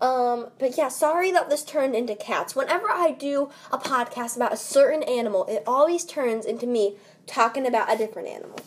Um, 0.00 0.48
but 0.58 0.76
yeah, 0.76 0.88
sorry 0.88 1.30
that 1.30 1.48
this 1.48 1.64
turned 1.64 1.94
into 1.94 2.14
cats. 2.14 2.54
Whenever 2.54 2.90
I 2.90 3.12
do 3.12 3.50
a 3.72 3.78
podcast 3.78 4.36
about 4.36 4.52
a 4.52 4.56
certain 4.56 5.02
animal, 5.04 5.46
it 5.46 5.62
always 5.66 6.04
turns 6.04 6.44
into 6.44 6.66
me 6.66 6.96
talking 7.26 7.66
about 7.66 7.92
a 7.92 7.96
different 7.96 8.28
animal. 8.28 8.58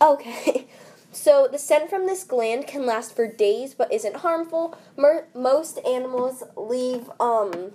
Okay. 0.00 0.66
So 1.12 1.48
the 1.50 1.58
scent 1.58 1.88
from 1.88 2.06
this 2.06 2.24
gland 2.24 2.66
can 2.66 2.84
last 2.84 3.16
for 3.16 3.26
days, 3.26 3.72
but 3.72 3.90
isn't 3.90 4.16
harmful. 4.16 4.76
Mer- 4.98 5.28
most 5.34 5.78
animals 5.78 6.42
leave 6.56 7.10
um, 7.18 7.72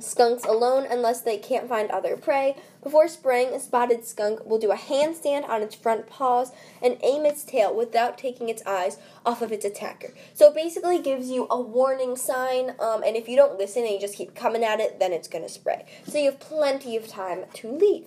skunks 0.00 0.44
alone 0.44 0.86
unless 0.90 1.20
they 1.20 1.38
can't 1.38 1.68
find 1.68 1.90
other 1.90 2.16
prey. 2.16 2.56
Before 2.82 3.08
spraying, 3.08 3.54
a 3.54 3.60
spotted 3.60 4.04
skunk 4.04 4.44
will 4.44 4.58
do 4.58 4.70
a 4.70 4.76
handstand 4.76 5.48
on 5.48 5.62
its 5.62 5.74
front 5.74 6.06
paws 6.06 6.52
and 6.82 6.98
aim 7.02 7.24
its 7.24 7.44
tail 7.44 7.74
without 7.74 8.18
taking 8.18 8.48
its 8.48 8.64
eyes 8.66 8.98
off 9.24 9.42
of 9.42 9.52
its 9.52 9.64
attacker. 9.64 10.12
So 10.34 10.48
it 10.48 10.54
basically 10.54 11.00
gives 11.00 11.30
you 11.30 11.46
a 11.50 11.60
warning 11.60 12.16
sign, 12.16 12.74
um, 12.78 13.02
and 13.02 13.16
if 13.16 13.28
you 13.28 13.36
don't 13.36 13.58
listen 13.58 13.82
and 13.82 13.92
you 13.92 14.00
just 14.00 14.16
keep 14.16 14.34
coming 14.34 14.64
at 14.64 14.80
it, 14.80 14.98
then 15.00 15.12
it's 15.12 15.28
going 15.28 15.44
to 15.44 15.50
spray. 15.50 15.86
So 16.06 16.18
you 16.18 16.26
have 16.26 16.40
plenty 16.40 16.96
of 16.96 17.08
time 17.08 17.44
to 17.54 17.70
leave. 17.70 18.06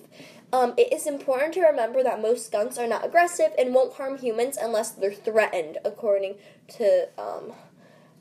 Um, 0.50 0.72
it 0.78 0.92
is 0.92 1.06
important 1.06 1.52
to 1.54 1.60
remember 1.60 2.02
that 2.02 2.22
most 2.22 2.46
skunks 2.46 2.78
are 2.78 2.86
not 2.86 3.04
aggressive 3.04 3.52
and 3.58 3.74
won't 3.74 3.94
harm 3.94 4.16
humans 4.16 4.56
unless 4.60 4.92
they're 4.92 5.12
threatened, 5.12 5.76
according 5.84 6.36
to 6.76 7.08
um, 7.18 7.52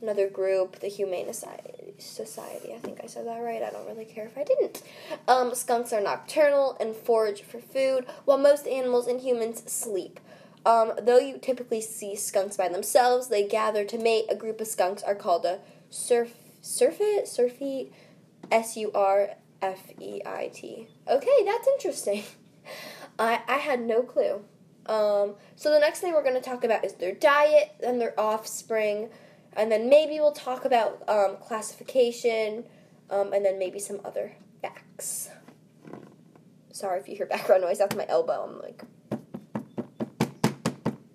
another 0.01 0.29
group, 0.29 0.79
the 0.79 0.87
Humane 0.87 1.31
Society. 1.33 2.73
I 2.73 2.79
think 2.79 2.99
I 3.03 3.07
said 3.07 3.25
that 3.25 3.39
right. 3.39 3.63
I 3.63 3.69
don't 3.69 3.87
really 3.87 4.05
care 4.05 4.25
if 4.25 4.37
I 4.37 4.43
didn't. 4.43 4.83
Um, 5.27 5.53
skunks 5.55 5.91
are 5.93 6.01
nocturnal 6.01 6.77
and 6.79 6.95
forage 6.95 7.41
for 7.41 7.59
food, 7.59 8.05
while 8.25 8.37
most 8.37 8.67
animals 8.67 9.07
and 9.07 9.21
humans 9.21 9.63
sleep. 9.71 10.19
Um, 10.65 10.93
though 11.01 11.19
you 11.19 11.37
typically 11.37 11.81
see 11.81 12.15
skunks 12.15 12.57
by 12.57 12.67
themselves, 12.67 13.29
they 13.29 13.47
gather 13.47 13.85
to 13.85 13.97
mate. 13.97 14.25
A 14.29 14.35
group 14.35 14.59
of 14.59 14.67
skunks 14.67 15.01
are 15.03 15.15
called 15.15 15.45
a 15.45 15.59
surf 15.89 16.33
surfeit 16.61 17.27
surfeit 17.27 17.91
S 18.51 18.75
U 18.75 18.91
R 18.93 19.29
F 19.61 19.91
E 19.99 20.21
I 20.25 20.51
T. 20.53 20.89
Okay, 21.07 21.43
that's 21.45 21.67
interesting. 21.67 22.23
I 23.19 23.41
I 23.47 23.57
had 23.57 23.81
no 23.81 24.01
clue. 24.01 24.43
Um, 24.87 25.35
so 25.55 25.71
the 25.71 25.79
next 25.79 25.99
thing 25.99 26.13
we're 26.13 26.23
going 26.23 26.35
to 26.35 26.41
talk 26.41 26.63
about 26.63 26.85
is 26.85 26.93
their 26.93 27.13
diet 27.13 27.75
and 27.85 27.99
their 27.99 28.17
offspring 28.19 29.09
and 29.57 29.71
then 29.71 29.89
maybe 29.89 30.19
we'll 30.19 30.31
talk 30.31 30.65
about 30.65 31.03
um, 31.09 31.37
classification, 31.41 32.63
um, 33.09 33.33
and 33.33 33.43
then 33.43 33.59
maybe 33.59 33.79
some 33.79 33.99
other 34.05 34.33
facts. 34.61 35.29
Sorry 36.71 36.99
if 36.99 37.09
you 37.09 37.15
hear 37.15 37.25
background 37.25 37.63
noise. 37.63 37.79
That's 37.79 37.95
my 37.95 38.05
elbow. 38.07 38.47
I'm 38.47 38.59
like, 38.61 38.83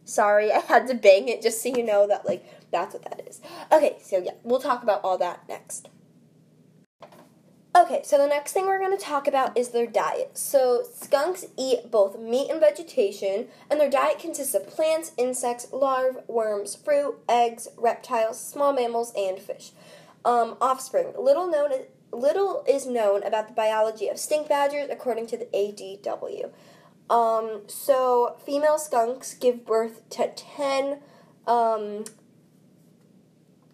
sorry, 0.05 0.53
I 0.53 0.59
had 0.61 0.89
to 0.89 0.95
bang 0.95 1.29
it 1.29 1.41
just 1.41 1.63
so 1.63 1.69
you 1.69 1.85
know 1.85 2.07
that 2.07 2.27
like 2.27 2.45
that's 2.71 2.95
what 2.95 3.05
that 3.05 3.27
is. 3.29 3.41
Okay, 3.71 3.97
so 4.03 4.19
yeah, 4.19 4.33
we'll 4.43 4.61
talk 4.61 4.83
about 4.83 5.01
all 5.05 5.19
that 5.19 5.49
next. 5.49 5.89
Okay, 7.75 8.03
so 8.05 8.19
the 8.19 8.27
next 8.27 8.53
thing 8.53 8.67
we're 8.67 8.79
going 8.79 8.97
to 8.97 9.03
talk 9.03 9.27
about 9.27 9.57
is 9.57 9.71
their 9.71 9.87
diet. 9.87 10.37
So, 10.37 10.85
skunks 10.95 11.47
eat 11.57 11.91
both 11.91 12.19
meat 12.19 12.51
and 12.51 12.61
vegetation, 12.61 13.47
and 13.71 13.81
their 13.81 13.89
diet 13.89 14.19
consists 14.19 14.55
of 14.55 14.67
plants, 14.67 15.13
insects, 15.17 15.73
larvae, 15.73 16.21
worms, 16.29 16.75
fruit, 16.75 17.17
eggs, 17.31 17.69
reptiles, 17.79 18.39
small 18.39 18.75
mammals, 18.75 19.11
and 19.17 19.39
fish. 19.39 19.73
Um, 20.23 20.59
offspring. 20.61 21.15
Little 21.19 21.51
known 21.51 21.71
little 22.13 22.63
is 22.69 22.87
known 22.87 23.23
about 23.23 23.49
the 23.49 23.55
biology 23.55 24.09
of 24.09 24.19
stink 24.19 24.51
badgers 24.51 24.89
according 24.91 25.27
to 25.29 25.39
the 25.39 25.47
ADW. 25.47 26.51
Um, 27.09 27.63
so, 27.69 28.37
female 28.45 28.77
skunks 28.77 29.33
give 29.33 29.65
birth 29.65 30.09
to 30.11 30.29
10 30.29 30.99
um, 31.47 32.05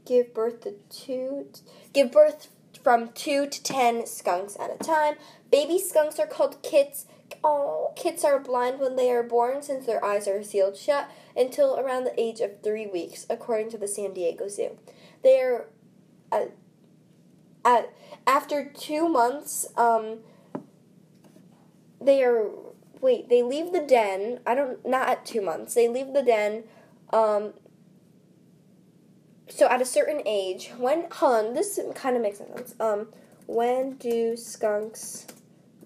give 0.06 0.32
birth 0.32 0.62
to 0.62 0.74
two 0.88 1.48
give 1.92 2.12
birth 2.12 2.48
from 2.88 3.12
2 3.12 3.48
to 3.48 3.62
10 3.62 4.06
skunks 4.06 4.56
at 4.58 4.70
a 4.70 4.82
time. 4.82 5.16
Baby 5.52 5.78
skunks 5.78 6.18
are 6.18 6.26
called 6.26 6.62
kits. 6.62 7.04
Oh, 7.44 7.92
kits 7.94 8.24
are 8.24 8.40
blind 8.40 8.80
when 8.80 8.96
they 8.96 9.10
are 9.10 9.22
born 9.22 9.60
since 9.60 9.84
their 9.84 10.02
eyes 10.02 10.26
are 10.26 10.42
sealed 10.42 10.74
shut 10.74 11.10
until 11.36 11.78
around 11.78 12.04
the 12.04 12.18
age 12.18 12.40
of 12.40 12.62
3 12.62 12.86
weeks, 12.86 13.26
according 13.28 13.68
to 13.72 13.76
the 13.76 13.86
San 13.86 14.14
Diego 14.14 14.48
Zoo. 14.48 14.78
They 15.22 15.38
are 15.38 15.66
uh, 16.32 16.46
at 17.62 17.92
after 18.26 18.64
2 18.64 19.06
months 19.06 19.66
um 19.76 20.20
they 22.00 22.22
are 22.22 22.48
wait, 23.02 23.28
they 23.28 23.42
leave 23.42 23.70
the 23.70 23.82
den. 23.82 24.40
I 24.46 24.54
don't 24.54 24.88
not 24.88 25.10
at 25.10 25.26
2 25.26 25.42
months. 25.42 25.74
They 25.74 25.88
leave 25.88 26.14
the 26.14 26.22
den 26.22 26.64
um 27.12 27.52
so 29.48 29.68
at 29.68 29.80
a 29.80 29.84
certain 29.84 30.22
age, 30.26 30.72
when 30.78 31.06
hold 31.10 31.46
on, 31.46 31.54
this 31.54 31.78
kind 31.94 32.16
of 32.16 32.22
makes 32.22 32.38
sense. 32.38 32.74
Um, 32.80 33.08
when 33.46 33.94
do 33.94 34.36
skunks 34.36 35.26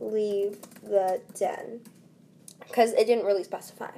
leave 0.00 0.58
the 0.82 1.20
den? 1.38 1.80
Because 2.66 2.92
it 2.92 3.06
didn't 3.06 3.24
really 3.24 3.44
specify. 3.44 3.90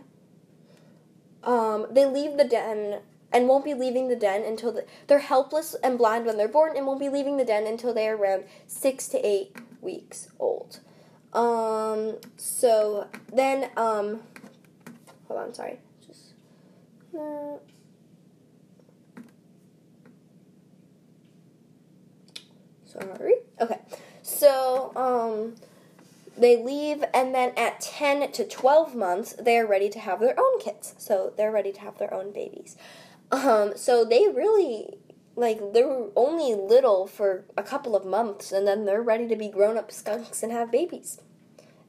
Um, 1.42 1.86
they 1.90 2.06
leave 2.06 2.36
the 2.36 2.44
den 2.44 3.00
and 3.32 3.48
won't 3.48 3.64
be 3.64 3.74
leaving 3.74 4.08
the 4.08 4.16
den 4.16 4.42
until 4.42 4.72
the, 4.72 4.84
they're 5.08 5.18
helpless 5.18 5.74
and 5.82 5.98
blind 5.98 6.24
when 6.24 6.36
they're 6.36 6.48
born, 6.48 6.76
and 6.76 6.86
won't 6.86 7.00
be 7.00 7.08
leaving 7.08 7.36
the 7.36 7.44
den 7.44 7.66
until 7.66 7.92
they 7.92 8.08
are 8.08 8.16
around 8.16 8.44
six 8.66 9.08
to 9.08 9.26
eight 9.26 9.56
weeks 9.80 10.28
old. 10.38 10.80
Um, 11.32 12.18
so 12.36 13.08
then, 13.32 13.70
um, 13.76 14.20
hold 15.26 15.40
on, 15.40 15.54
sorry, 15.54 15.80
just. 16.06 16.34
Uh, 17.12 17.56
Sorry. 22.94 23.34
Okay. 23.60 23.80
So, 24.22 24.92
um, 24.96 25.56
they 26.36 26.56
leave, 26.56 27.04
and 27.12 27.34
then 27.34 27.52
at 27.56 27.80
10 27.80 28.32
to 28.32 28.44
12 28.44 28.94
months, 28.94 29.34
they're 29.38 29.66
ready 29.66 29.88
to 29.90 29.98
have 29.98 30.20
their 30.20 30.38
own 30.38 30.60
kids. 30.60 30.94
So, 30.98 31.32
they're 31.36 31.52
ready 31.52 31.72
to 31.72 31.80
have 31.80 31.98
their 31.98 32.12
own 32.12 32.32
babies. 32.32 32.76
Um, 33.30 33.72
so, 33.76 34.04
they 34.04 34.28
really, 34.28 34.98
like, 35.36 35.72
they're 35.72 36.06
only 36.16 36.54
little 36.54 37.06
for 37.06 37.44
a 37.56 37.62
couple 37.62 37.94
of 37.94 38.04
months, 38.04 38.52
and 38.52 38.66
then 38.66 38.84
they're 38.84 39.02
ready 39.02 39.28
to 39.28 39.36
be 39.36 39.48
grown 39.48 39.76
up 39.76 39.90
skunks 39.92 40.42
and 40.42 40.52
have 40.52 40.70
babies. 40.70 41.20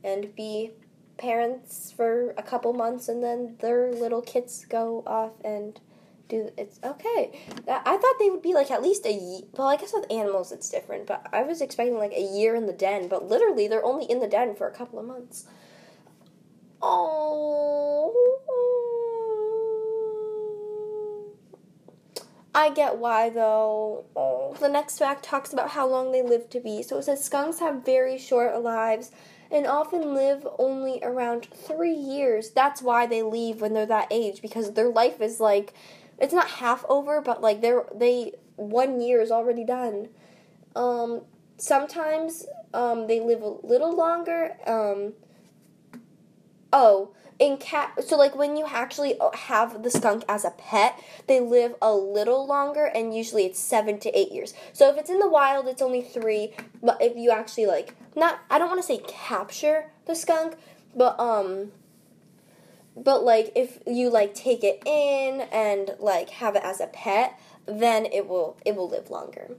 And 0.03 0.35
be 0.35 0.71
parents 1.17 1.93
for 1.95 2.33
a 2.37 2.43
couple 2.43 2.73
months, 2.73 3.07
and 3.07 3.23
then 3.23 3.55
their 3.59 3.91
little 3.91 4.21
kids 4.21 4.65
go 4.65 5.03
off 5.07 5.31
and 5.43 5.79
do 6.27 6.49
it's 6.57 6.79
okay. 6.83 7.39
I 7.67 7.97
thought 7.97 8.15
they 8.19 8.29
would 8.29 8.41
be 8.41 8.53
like 8.53 8.71
at 8.71 8.81
least 8.81 9.05
a 9.05 9.13
year. 9.13 9.41
Well, 9.57 9.67
I 9.67 9.75
guess 9.75 9.93
with 9.93 10.11
animals 10.11 10.51
it's 10.51 10.69
different, 10.69 11.07
but 11.07 11.27
I 11.31 11.43
was 11.43 11.61
expecting 11.61 11.97
like 11.97 12.13
a 12.13 12.21
year 12.21 12.55
in 12.55 12.65
the 12.65 12.73
den. 12.73 13.07
But 13.07 13.27
literally, 13.27 13.67
they're 13.67 13.85
only 13.85 14.05
in 14.05 14.19
the 14.19 14.27
den 14.27 14.55
for 14.55 14.67
a 14.67 14.71
couple 14.71 14.99
of 14.99 15.05
months. 15.05 15.45
Oh. 16.81 18.13
I 22.53 22.69
get 22.69 22.97
why 22.97 23.29
though. 23.29 24.05
Oh. 24.15 24.55
The 24.59 24.69
next 24.69 24.97
fact 24.97 25.23
talks 25.23 25.51
about 25.51 25.71
how 25.71 25.87
long 25.87 26.11
they 26.11 26.21
live 26.21 26.49
to 26.51 26.59
be. 26.59 26.81
So 26.83 26.97
it 26.97 27.03
says 27.03 27.23
skunks 27.23 27.59
have 27.59 27.85
very 27.85 28.17
short 28.17 28.61
lives 28.61 29.11
and 29.51 29.67
often 29.67 30.13
live 30.13 30.47
only 30.57 30.99
around 31.03 31.47
three 31.53 31.93
years. 31.93 32.51
That's 32.51 32.81
why 32.81 33.05
they 33.05 33.21
leave 33.21 33.61
when 33.61 33.73
they're 33.73 33.85
that 33.85 34.07
age 34.09 34.41
because 34.41 34.73
their 34.73 34.89
life 34.89 35.21
is 35.21 35.39
like 35.39 35.73
it's 36.19 36.33
not 36.33 36.47
half 36.47 36.85
over, 36.87 37.21
but 37.21 37.41
like 37.41 37.61
they're 37.61 37.85
they 37.93 38.33
one 38.55 39.01
year 39.01 39.21
is 39.21 39.31
already 39.31 39.63
done. 39.63 40.09
Um, 40.75 41.21
sometimes 41.57 42.45
um, 42.73 43.07
they 43.07 43.19
live 43.19 43.41
a 43.41 43.49
little 43.65 43.95
longer. 43.95 44.55
Um, 44.65 45.13
oh, 46.71 47.13
in 47.37 47.57
cat, 47.57 47.91
so 48.05 48.17
like 48.17 48.35
when 48.35 48.55
you 48.55 48.65
actually 48.65 49.19
have 49.33 49.83
the 49.83 49.91
skunk 49.91 50.23
as 50.29 50.45
a 50.45 50.51
pet, 50.51 51.01
they 51.27 51.39
live 51.39 51.75
a 51.81 51.93
little 51.93 52.47
longer, 52.47 52.85
and 52.85 53.15
usually 53.15 53.45
it's 53.45 53.59
seven 53.59 53.99
to 53.99 54.17
eight 54.17 54.31
years. 54.31 54.53
So 54.71 54.89
if 54.89 54.97
it's 54.97 55.09
in 55.09 55.19
the 55.19 55.29
wild, 55.29 55.67
it's 55.67 55.81
only 55.81 56.01
three. 56.01 56.53
But 56.81 57.01
if 57.01 57.17
you 57.17 57.31
actually 57.31 57.65
like, 57.65 57.95
not, 58.15 58.39
I 58.49 58.57
don't 58.57 58.69
want 58.69 58.81
to 58.81 58.87
say 58.87 59.01
capture 59.05 59.91
the 60.05 60.15
skunk, 60.15 60.55
but 60.95 61.19
um 61.19 61.71
but 62.95 63.23
like 63.23 63.51
if 63.55 63.79
you 63.85 64.09
like 64.09 64.33
take 64.33 64.63
it 64.63 64.81
in 64.85 65.41
and 65.51 65.95
like 65.99 66.29
have 66.29 66.55
it 66.55 66.63
as 66.63 66.79
a 66.79 66.87
pet 66.87 67.39
then 67.65 68.05
it 68.05 68.27
will 68.27 68.57
it 68.65 68.75
will 68.75 68.89
live 68.89 69.09
longer. 69.09 69.51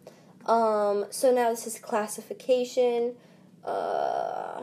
Um 0.46 1.06
so 1.10 1.32
now 1.32 1.50
this 1.50 1.66
is 1.66 1.78
classification. 1.78 3.14
Uh 3.64 4.62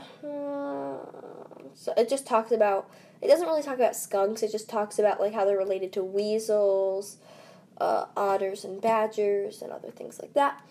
so 1.76 1.94
it 1.98 2.10
just 2.10 2.26
talks 2.26 2.52
about 2.52 2.90
it 3.22 3.28
doesn't 3.28 3.48
really 3.48 3.62
talk 3.62 3.76
about 3.76 3.96
skunks 3.96 4.44
it 4.44 4.52
just 4.52 4.70
talks 4.70 5.00
about 5.00 5.20
like 5.20 5.34
how 5.34 5.44
they're 5.44 5.58
related 5.58 5.92
to 5.94 6.04
weasels 6.04 7.18
uh, 7.80 8.06
otters 8.16 8.64
and 8.64 8.82
badgers 8.82 9.62
and 9.62 9.72
other 9.72 9.90
things 9.90 10.20
like 10.22 10.34
that 10.34 10.62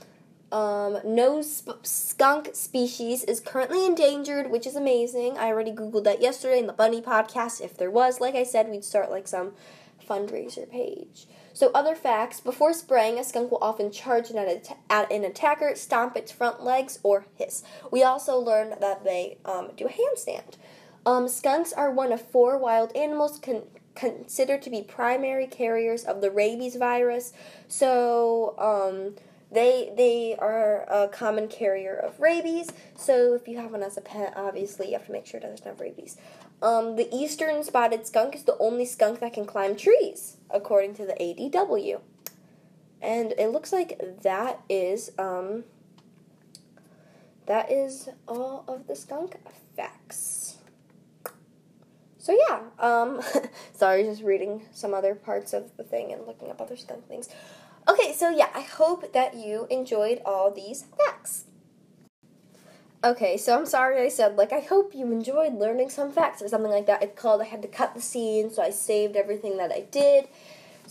um, 0.52 0.98
no 1.04 1.40
sp- 1.40 1.80
skunk 1.82 2.50
species 2.52 3.24
is 3.24 3.40
currently 3.40 3.86
endangered, 3.86 4.50
which 4.50 4.66
is 4.66 4.76
amazing. 4.76 5.38
I 5.38 5.46
already 5.46 5.72
Googled 5.72 6.04
that 6.04 6.20
yesterday 6.20 6.58
in 6.58 6.66
the 6.66 6.74
Bunny 6.74 7.00
podcast. 7.00 7.62
If 7.62 7.76
there 7.76 7.90
was, 7.90 8.20
like 8.20 8.34
I 8.34 8.42
said, 8.42 8.68
we'd 8.68 8.84
start 8.84 9.10
like 9.10 9.26
some 9.26 9.52
fundraiser 10.06 10.70
page. 10.70 11.26
So, 11.54 11.70
other 11.74 11.94
facts 11.94 12.40
before 12.40 12.72
spraying, 12.72 13.18
a 13.18 13.24
skunk 13.24 13.50
will 13.50 13.58
often 13.62 13.90
charge 13.90 14.30
at, 14.30 14.76
at 14.88 15.12
an 15.12 15.24
attacker, 15.24 15.74
stomp 15.74 16.16
its 16.16 16.32
front 16.32 16.62
legs, 16.62 16.98
or 17.02 17.26
hiss. 17.34 17.62
We 17.90 18.02
also 18.02 18.38
learned 18.38 18.76
that 18.80 19.04
they 19.04 19.38
um, 19.44 19.70
do 19.76 19.86
a 19.86 19.90
handstand. 19.90 20.56
Um, 21.04 21.28
skunks 21.28 21.72
are 21.72 21.90
one 21.90 22.12
of 22.12 22.20
four 22.20 22.58
wild 22.58 22.94
animals 22.96 23.38
con- 23.38 23.64
considered 23.94 24.62
to 24.62 24.70
be 24.70 24.82
primary 24.82 25.46
carriers 25.46 26.04
of 26.04 26.20
the 26.20 26.30
rabies 26.30 26.76
virus. 26.76 27.32
So, 27.68 28.54
um, 28.58 29.16
they 29.52 29.92
they 29.96 30.36
are 30.38 30.84
a 30.90 31.08
common 31.08 31.48
carrier 31.48 31.94
of 31.94 32.18
rabies. 32.20 32.68
So 32.96 33.34
if 33.34 33.46
you 33.46 33.58
have 33.58 33.72
one 33.72 33.82
as 33.82 33.96
a 33.96 34.00
pet, 34.00 34.32
obviously 34.36 34.88
you 34.88 34.92
have 34.94 35.06
to 35.06 35.12
make 35.12 35.26
sure 35.26 35.38
it 35.38 35.42
doesn't 35.42 35.64
have 35.64 35.80
rabies. 35.80 36.16
Um, 36.62 36.96
the 36.96 37.08
eastern 37.14 37.62
spotted 37.64 38.06
skunk 38.06 38.34
is 38.34 38.44
the 38.44 38.56
only 38.58 38.86
skunk 38.86 39.20
that 39.20 39.32
can 39.32 39.44
climb 39.44 39.76
trees, 39.76 40.36
according 40.50 40.94
to 40.94 41.06
the 41.06 41.14
ADW. 41.14 42.00
And 43.00 43.32
it 43.32 43.48
looks 43.48 43.72
like 43.72 44.00
that 44.22 44.60
is 44.68 45.10
um, 45.18 45.64
that 47.46 47.70
is 47.70 48.08
all 48.28 48.64
of 48.68 48.86
the 48.86 48.94
skunk 48.94 49.36
facts. 49.76 50.58
So 52.18 52.38
yeah, 52.48 52.60
um, 52.78 53.20
sorry, 53.74 54.04
just 54.04 54.22
reading 54.22 54.62
some 54.72 54.94
other 54.94 55.16
parts 55.16 55.52
of 55.52 55.76
the 55.76 55.82
thing 55.82 56.12
and 56.12 56.24
looking 56.24 56.50
up 56.50 56.60
other 56.60 56.76
skunk 56.76 57.08
things. 57.08 57.28
Okay, 57.88 58.12
so 58.12 58.30
yeah, 58.30 58.48
I 58.54 58.60
hope 58.60 59.12
that 59.12 59.34
you 59.34 59.66
enjoyed 59.70 60.20
all 60.24 60.50
these 60.50 60.84
facts. 60.96 61.44
Okay, 63.04 63.36
so 63.36 63.58
I'm 63.58 63.66
sorry 63.66 64.00
I 64.00 64.08
said, 64.08 64.36
like, 64.36 64.52
I 64.52 64.60
hope 64.60 64.94
you 64.94 65.10
enjoyed 65.10 65.54
learning 65.54 65.90
some 65.90 66.12
facts 66.12 66.40
or 66.40 66.48
something 66.48 66.70
like 66.70 66.86
that. 66.86 67.02
It's 67.02 67.20
called 67.20 67.40
I 67.40 67.46
had 67.46 67.62
to 67.62 67.68
cut 67.68 67.94
the 67.94 68.00
scene, 68.00 68.52
so 68.52 68.62
I 68.62 68.70
saved 68.70 69.16
everything 69.16 69.56
that 69.56 69.72
I 69.72 69.80
did 69.90 70.28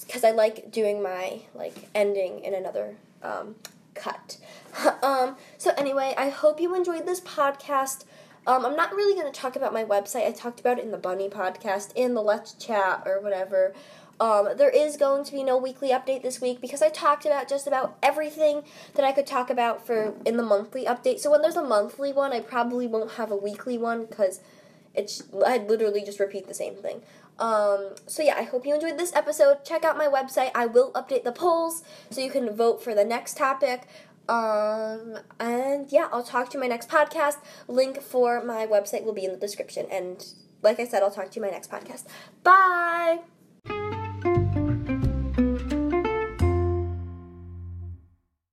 because 0.05 0.25
I 0.25 0.31
like 0.31 0.71
doing 0.71 1.01
my, 1.01 1.43
like, 1.55 1.87
ending 1.95 2.43
in 2.43 2.53
another 2.53 2.95
um, 3.23 3.55
cut. 3.95 4.37
um, 5.03 5.37
so 5.57 5.71
anyway, 5.77 6.13
I 6.17 6.27
hope 6.27 6.59
you 6.59 6.75
enjoyed 6.75 7.05
this 7.05 7.21
podcast. 7.21 8.03
Um, 8.45 8.65
I'm 8.65 8.75
not 8.75 8.93
really 8.93 9.13
going 9.17 9.31
to 9.31 9.39
talk 9.39 9.55
about 9.55 9.71
my 9.71 9.85
website. 9.85 10.27
I 10.27 10.31
talked 10.31 10.59
about 10.59 10.79
it 10.79 10.83
in 10.83 10.91
the 10.91 10.97
Bunny 10.97 11.29
podcast, 11.29 11.93
in 11.95 12.13
the 12.13 12.21
Let's 12.21 12.53
Chat, 12.55 13.03
or 13.05 13.21
whatever. 13.21 13.73
Um, 14.21 14.49
there 14.55 14.69
is 14.69 14.97
going 14.97 15.23
to 15.23 15.31
be 15.31 15.43
no 15.43 15.57
weekly 15.57 15.89
update 15.89 16.21
this 16.21 16.39
week 16.39 16.61
because 16.61 16.83
I 16.83 16.89
talked 16.89 17.25
about 17.25 17.49
just 17.49 17.65
about 17.65 17.97
everything 18.03 18.61
that 18.93 19.03
I 19.03 19.13
could 19.13 19.25
talk 19.25 19.49
about 19.49 19.83
for 19.83 20.13
in 20.23 20.37
the 20.37 20.43
monthly 20.43 20.85
update. 20.85 21.19
So 21.19 21.31
when 21.31 21.41
there's 21.41 21.55
a 21.55 21.63
monthly 21.63 22.13
one, 22.13 22.31
I 22.31 22.39
probably 22.39 22.85
won't 22.85 23.13
have 23.13 23.31
a 23.31 23.35
weekly 23.35 23.79
one 23.79 24.05
because 24.05 24.39
it's 24.93 25.23
I'd 25.43 25.67
literally 25.67 26.03
just 26.03 26.19
repeat 26.19 26.47
the 26.47 26.53
same 26.53 26.75
thing. 26.75 27.01
Um, 27.39 27.95
so 28.05 28.21
yeah, 28.21 28.35
I 28.37 28.43
hope 28.43 28.63
you 28.63 28.75
enjoyed 28.75 28.99
this 28.99 29.11
episode. 29.15 29.65
Check 29.65 29.83
out 29.83 29.97
my 29.97 30.05
website. 30.05 30.51
I 30.53 30.67
will 30.67 30.91
update 30.91 31.23
the 31.23 31.31
polls 31.31 31.81
so 32.11 32.21
you 32.21 32.29
can 32.29 32.55
vote 32.55 32.83
for 32.83 32.93
the 32.93 33.03
next 33.03 33.37
topic. 33.37 33.87
Um, 34.29 35.17
and 35.39 35.91
yeah, 35.91 36.09
I'll 36.11 36.23
talk 36.23 36.51
to 36.51 36.57
you 36.57 36.61
my 36.61 36.67
next 36.67 36.89
podcast. 36.89 37.37
Link 37.67 38.03
for 38.03 38.43
my 38.43 38.67
website 38.67 39.03
will 39.03 39.13
be 39.13 39.25
in 39.25 39.31
the 39.31 39.39
description. 39.39 39.87
And 39.91 40.23
like 40.61 40.79
I 40.79 40.85
said, 40.85 41.01
I'll 41.01 41.09
talk 41.09 41.31
to 41.31 41.35
you 41.37 41.41
my 41.41 41.49
next 41.49 41.71
podcast. 41.71 42.05
Bye. 42.43 43.21